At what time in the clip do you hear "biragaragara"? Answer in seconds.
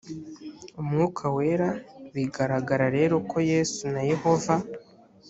2.13-2.85